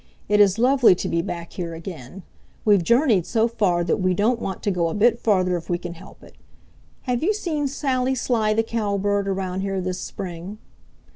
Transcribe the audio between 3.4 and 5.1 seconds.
far that we don't want to go a